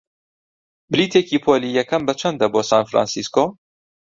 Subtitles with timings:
[0.91, 3.45] بلیتێکی پۆلی یەکەم بەچەندە بۆ سان فرانسیسکۆ؟